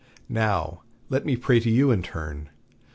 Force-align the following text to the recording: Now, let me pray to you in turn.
Now, 0.29 0.81
let 1.09 1.27
me 1.27 1.35
pray 1.37 1.59
to 1.59 1.69
you 1.69 1.91
in 1.91 2.01
turn. 2.01 2.49